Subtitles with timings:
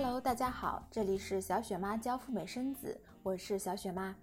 [0.00, 4.14] Hello，大家好，这里是小雪妈教赴美生子，我是小雪妈。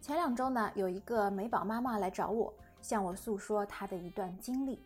[0.00, 2.50] 前两周呢，有一个美宝妈妈来找我，
[2.80, 4.82] 向我诉说她的一段经历。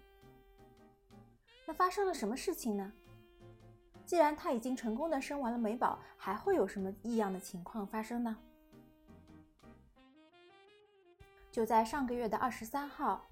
[1.65, 2.93] 那发生了什么事情呢？
[4.05, 8.37] 既然她已经成功的生完了美宝，还会有什么异样的情况发生呢？
[11.53, 13.25] 就在上个月的二十三号。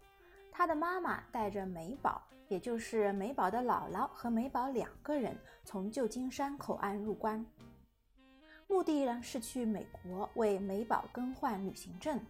[0.56, 7.44] 他的妈妈带着美宝，也就是美宝的姥姥和美宝两个人，从旧金山口岸入关，
[8.68, 12.20] 目的呢是去美国为美宝更换旅行证。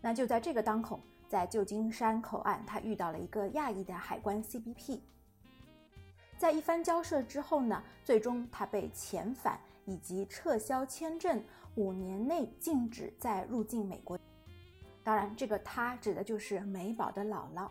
[0.00, 0.98] 那就在这个当口，
[1.28, 4.98] 在旧金山口岸，他遇到了一个亚裔的海关 CBP。
[6.36, 11.40] 在一番交涉之后呢，最终他被遣返以及撤销签证，
[11.76, 14.18] 五年内禁止再入境美国。
[15.04, 17.68] 当然，这个她指的就是美宝的姥姥，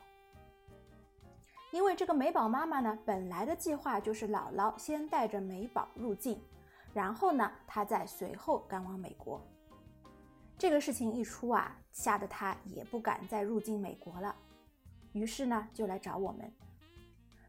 [1.72, 6.40] 因为这个美宝妈妈呢，本来的计划就是姥姥先带着美宝入境，
[6.94, 9.42] 然后呢，她再随后赶往美国。
[10.60, 14.36] 这个事情一出啊，吓得她也不敢再入境美国了，
[15.14, 16.54] 于是呢，就来找我们。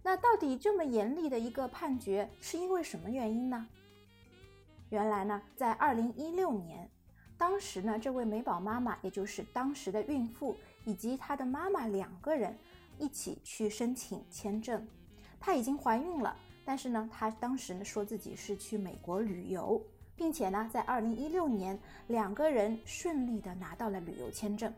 [0.03, 3.69] 那到底这么严厉的一个判决，是因为什么原因呢？
[4.89, 6.91] 原来呢，在二零一六年。
[7.37, 12.57] 当时呢，这位美宝妈妈，也就是当时的孕妇以及她的妈妈两个人
[12.99, 14.87] 一起去申请签证。
[15.41, 19.83] 她已经怀孕了，但是呢，她当时呢说自己是去美国旅游，
[20.17, 24.73] 并且呢，在二零一六年两个人顺利的拿到了旅游签证。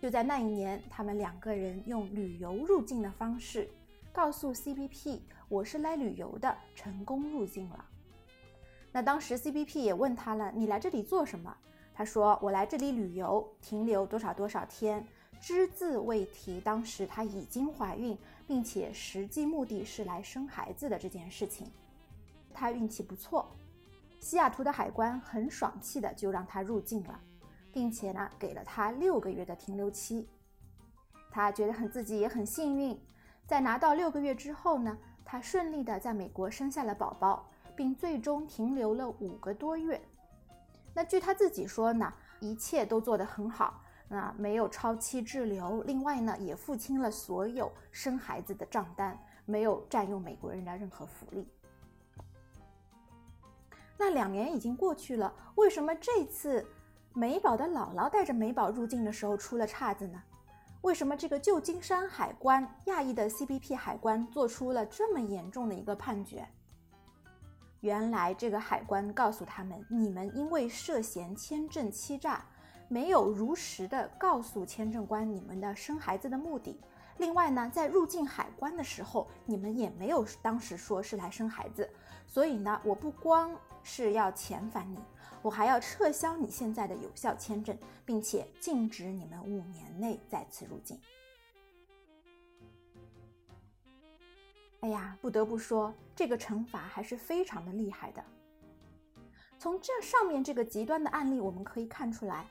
[0.00, 3.68] 就在那一年，他们两个人用旅游入境的方式
[4.12, 7.84] 告诉 CBP：“ 我是来旅游的，成功入境了。”
[8.92, 11.56] 那当时 CBP 也问他了，你来这里做什么？
[11.94, 15.06] 他说我来这里旅游，停留多少多少天，
[15.40, 21.70] 只字未提当时她已经怀孕，并且实际目的是来生孩子的这件事情。
[22.52, 23.46] 她运气不错，
[24.18, 27.20] 西雅图的海关很爽气的就让她入境了，
[27.72, 30.26] 并且呢给了她六个月的停留期。
[31.30, 32.98] 她觉得很自己也很幸运，
[33.46, 37.46] 在拿到六个月之后呢，她顺利的在美国生下了宝宝。
[37.80, 39.98] 并最终停留了五个多月。
[40.92, 45.82] 那据他自己说呢，一切都做得很好，那没有超期滞留。
[45.84, 51.48] 另外呢，也付清了所有生孩子的账单，没有占用美国人的任何福利。
[53.96, 56.66] 那两年已经过去了，为什么这次
[57.14, 60.22] 美宝的姥姥带着美宝入境的时候出了岔子呢？
[60.82, 66.46] 为什么这个旧金山海关亚裔的 CBP 海关做出了这么严重的一个判决？
[67.80, 72.44] 原来这个海关告诉他们，你们因为涉嫌签证欺诈，
[72.88, 76.78] 没有如实的告诉签证官你们的生孩子的目的。
[77.16, 81.88] 另外呢，在入境海关的时候，你们也没有当时说是来生孩子。
[82.26, 84.98] 所以呢，我不光是要遣返你，
[85.42, 91.00] 我还要撤销你现在的有效签证，并且禁止你们五年内再次入境。
[94.80, 98.24] 哎呀，不得不说，这个惩罚还是非常的厉害的。
[99.58, 102.46] 从这上面这个极端的案例，我们可以看出来，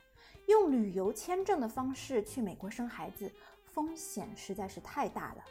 [0.47, 3.31] 用旅游签证的方式去美国生孩子，
[3.65, 5.43] 风险实在是太大了。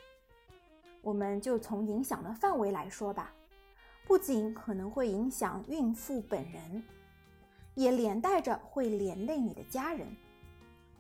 [1.03, 3.33] 我们就从影响的范围来说吧，
[4.06, 6.84] 不仅可能会影响孕妇本人，
[7.75, 10.06] 也连带着会连累你的家人。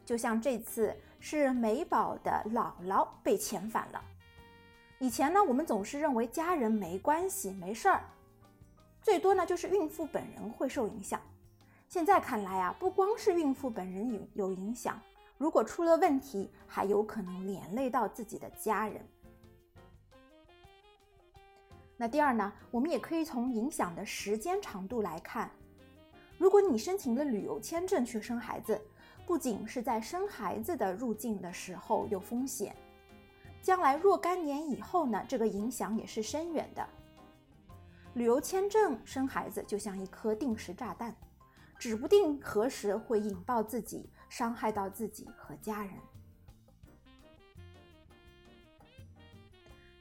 [0.04, 4.02] 就像这次是美宝的姥姥被遣返了。
[5.00, 8.02] 以前呢，我们总是认为家人没关系，没事儿，
[9.00, 11.20] 最多呢就是孕妇本人会受影响。
[11.88, 15.00] 现在看来啊，不光是孕妇本人有有影响，
[15.36, 19.00] 如果出了问题，还有可能连累到自己的家人。
[21.96, 25.48] 那第二呢，我们也可以从影响的时间长度来看，
[26.38, 28.80] 如果你申请了旅游签证去生孩子，
[29.24, 32.74] 不仅是在生孩子的入境的时候有风险。
[33.62, 36.86] 将来若干年以后呢，这个影响也是深远的。
[38.14, 41.14] 旅游签证生孩子就像一颗定时炸弹，
[41.78, 45.92] 指不定何时会引爆自己，伤害到自己和家人。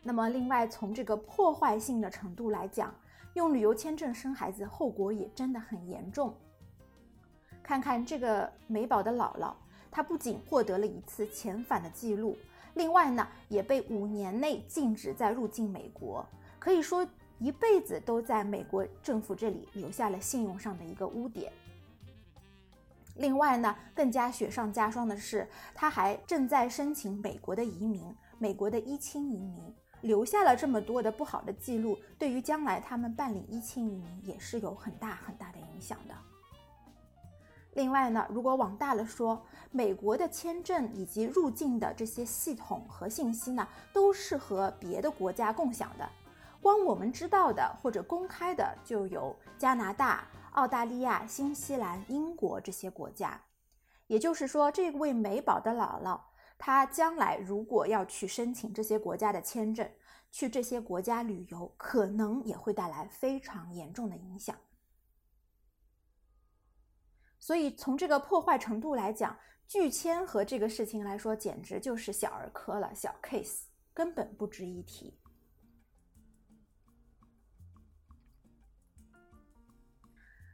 [0.02, 2.96] 那么，另外从这个破坏性的程度来讲，
[3.34, 6.34] 用旅游签证生孩子后果也真的很严重。
[7.62, 9.54] 看看这个美宝的姥姥，
[9.92, 12.38] 她不仅获得了一次遣返的记录。
[12.78, 16.24] 另外呢，也被五年内禁止再入境美国，
[16.60, 17.06] 可以说
[17.40, 21.52] 一辈子都在美国政府这里留下了信用上的一个污点。
[23.16, 36.14] 另外呢，更加雪上加霜的是，他还正在申请美国的移民，美国的一亲移民，留下了这么多的不好的记录，对于将来他们办理一清移民也是有很大很大的影响的。
[37.78, 39.40] 另外呢，如果往大了说，
[39.70, 46.10] 美国的签证以及入境的这些系统和信息呢，都是和别的国家共享的。
[46.60, 53.40] 光我们知道的或者公开的就有加拿大、澳大利亚、新西兰、英国这些国家。
[54.08, 56.20] 也就是说，这位美宝的姥姥，
[56.58, 59.88] 她将来如果要去申请这些国家的签证，
[60.32, 64.56] 去这些国家旅游，可能也会带来非常严重的影响。
[67.48, 69.34] 所以从这个破坏程度来讲，
[69.70, 73.62] 拒签和这个事情来说，简直就是小儿科了，小 case，
[73.94, 75.18] 根本不值一提。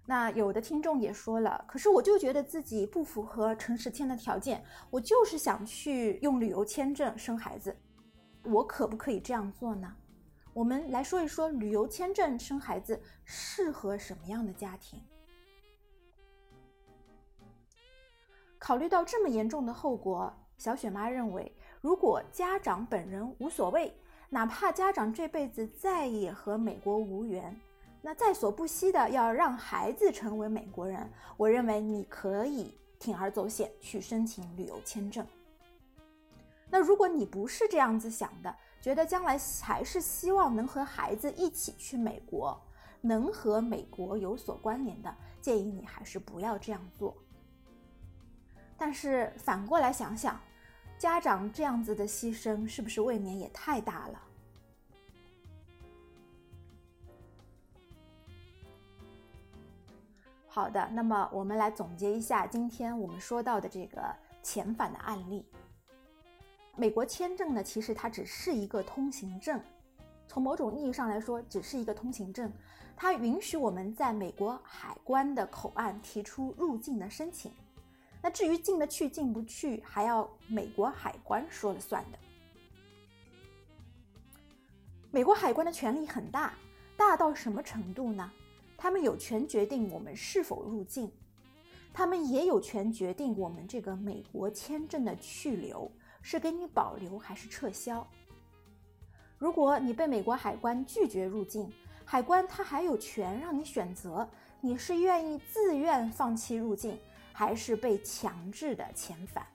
[0.06, 7.76] 那有的听众也说了，可是我就觉得自己不符合诚实签的条件，我就是想去用旅游签证生孩子，
[8.44, 9.92] 我可不可以这样做呢？
[10.54, 15.04] 我们来说一说旅游签证生孩子适合什么样的家庭。
[18.64, 23.94] 考虑到这么严重的后果，小雪妈认为，如果家长本人无所谓，
[24.30, 27.60] 哪怕家长这辈子再也和美国无缘，
[28.02, 35.28] 那在所不惜的要让孩子成为美国人，我认为你可以铤而走险去申请旅游签证。
[36.70, 42.58] 那如果你不是这样子想的，觉得将来还是希望能和孩子一起去美国，
[43.02, 47.14] 能和美国有所关联的，建议你还是不要这样做。
[48.86, 50.38] 但是反过来想想，
[51.00, 54.22] 家长这样子的牺牲是不是未免也太大了？
[60.48, 64.04] 好的，那么我们来总结一下今天我们说到的这个
[64.44, 65.46] 遣返的案例。
[66.76, 69.62] 美国签证呢，其实它只是一个通行证，
[70.28, 72.52] 从某种意义上来说，只是一个通行证，
[72.98, 77.50] 它允许我们在美国海关的口岸提出入境的申请。
[78.24, 82.18] 那至于进得去进不去，还要美国海关说了算的。
[85.12, 86.54] 美国海关的权力很大，
[86.96, 88.32] 大到什么程度呢？
[88.78, 91.12] 他们有权决定我们是否入境，
[91.94, 95.92] 他们也有权决定我们这个美国签证的去留
[96.22, 98.08] 是给你保留还是撤销。
[99.38, 101.70] 如果你被美国海关拒绝入境，
[102.06, 104.26] 海关他还有权让你选择，
[104.62, 106.98] 你是愿意自愿放弃入境。
[107.34, 109.46] 还是被强制的遣返。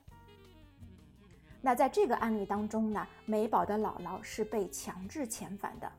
[1.61, 5.91] 那在这个案例当中呢，美宝的姥姥是被强制遣返的，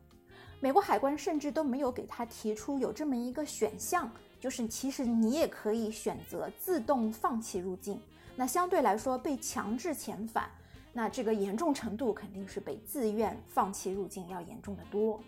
[0.61, 8.01] 美国海关甚至都没有给他提出有这么一个选项，就是其实你也可以选择自动放弃入境。
[8.37, 10.51] 那相对来说，被强制遣返，
[10.95, 15.21] 那这个严重程度肯定是比自愿放弃入境要严重的多。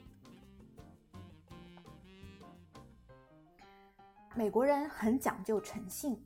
[4.35, 6.19] 美国人很讲究诚信。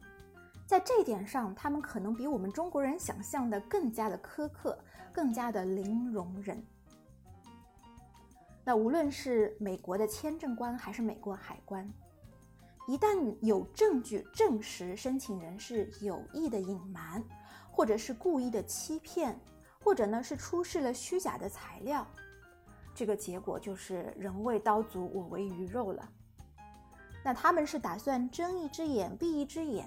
[0.66, 4.76] 在这一点上，他们可能比我们中国人想象的更加的苛刻，
[5.12, 6.60] 更加的零容忍。
[8.64, 11.88] 那无论是美国的签证官还是美国海关，
[12.88, 17.22] 一旦有证据证实申请人是有意的隐瞒，
[17.70, 19.38] 或者是故意的欺骗，
[19.80, 22.04] 或者呢是出示了虚假的材料，
[22.92, 26.08] 这个结果就是人为刀俎，我为鱼肉了。
[27.24, 29.86] 那他们是打算睁一只眼闭一只眼？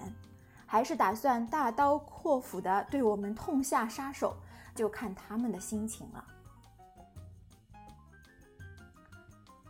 [0.70, 4.36] 还是打算大刀阔斧的对我们痛下杀手，
[4.72, 6.24] 就看他们的心情了。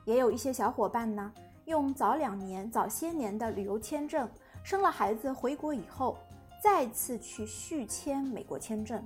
[0.05, 1.33] 也有一些小伙伴呢，
[1.65, 4.29] 用早两年、早些年的旅游签证
[4.63, 6.19] 生了孩子回国以后，
[6.63, 9.03] 再次去续签美国签证，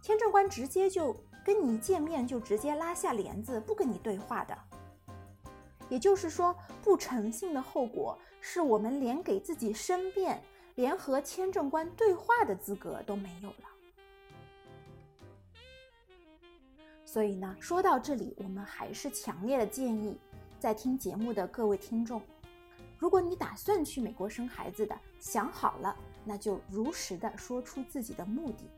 [0.00, 1.12] 签证官直接就
[1.44, 4.56] 跟你一见面就直接拉下帘子，不跟你对话的。
[5.88, 6.54] 也就是说，
[6.84, 10.40] 不诚信的后果是我们连给自己申辩。
[10.76, 13.68] 连和签证官对话的资格都没有了。
[17.04, 20.18] 所以呢，说到这里，我们还是强烈的建议，
[20.60, 22.20] 在听节目的各位听众，
[22.98, 28.68] 如果你打算去美国生孩子的，想好了，那就如实的说出自己的目的。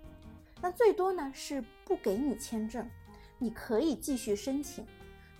[0.60, 2.88] 那最多呢是不给你签证，
[3.38, 4.86] 你可以继续申请，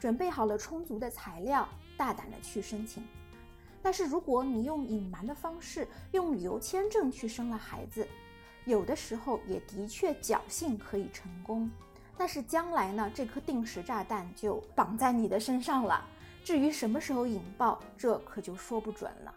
[0.01, 3.07] 准备好了充足的材料，大胆的去申请。
[3.83, 8.07] 但是如果你用隐瞒的方式，用旅游签证去生了孩子，
[8.65, 11.71] 有的时候也的确侥幸可以成功，
[12.17, 16.05] 但是将来呢，这颗定时炸弹就绑在你的身上了。
[16.45, 19.35] 至于什么时候引爆，这可就说不准了。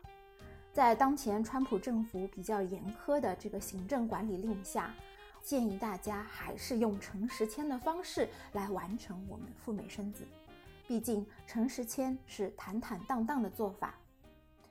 [0.74, 4.94] 在当前川普政府比较严苛的这个行政管理令下，
[5.44, 10.26] 建议大家还是用诚实签的方式来完成我们赴美生子。
[10.88, 13.96] 毕竟诚实签是坦坦荡荡的做法，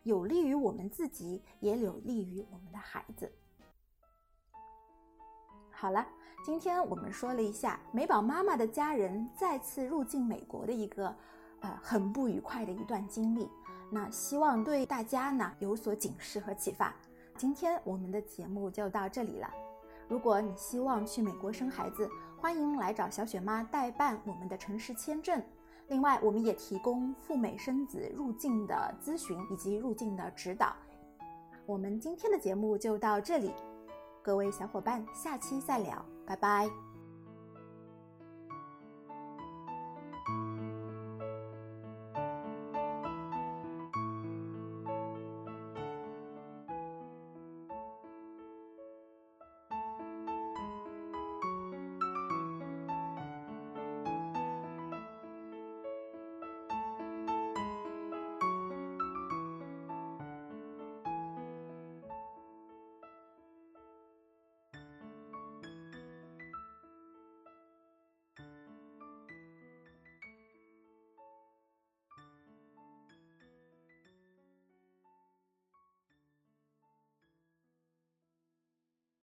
[0.03, 3.31] 有利于我们自己，也有利于我们的孩子。
[5.71, 6.07] 好了，
[6.45, 11.15] 今天我们说了一下美宝妈妈的家人再次入境美国的一个
[11.61, 13.49] 呃很不愉快的一段经历。
[13.91, 16.95] 那希望对大家呢有所警示和启发。
[17.37, 19.51] 今天我们的节目就到这里了。
[20.09, 25.43] 如果你希望去美国生孩子，欢迎来找小雪妈代办我们的城市签证。
[25.91, 30.73] 另外，我们也提供赴美生子入境的咨询以及入境的指导。
[31.67, 33.53] 我们今天的节目就到这里，
[34.23, 36.90] 各位小伙伴，下期再聊，拜拜。